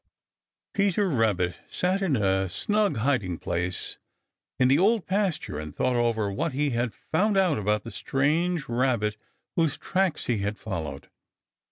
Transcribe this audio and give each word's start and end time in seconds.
Peter 0.73 1.07
Rabbit 1.07 1.57
sat 1.69 2.01
in 2.01 2.15
a 2.15 2.49
snug 2.49 2.97
hiding 2.97 3.37
place 3.37 3.99
in 4.57 4.67
the 4.67 4.79
Old 4.79 5.05
Pasture 5.05 5.59
and 5.59 5.75
thought 5.75 5.95
over 5.95 6.31
what 6.31 6.53
he 6.53 6.71
had 6.71 6.91
found 6.91 7.37
out 7.37 7.59
about 7.59 7.83
the 7.83 7.91
strange 7.91 8.67
Rabbit 8.67 9.15
whose 9.55 9.77
tracks 9.77 10.25
he 10.25 10.39
had 10.39 10.57
followed. 10.57 11.07